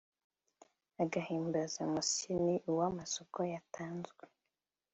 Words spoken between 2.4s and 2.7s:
ni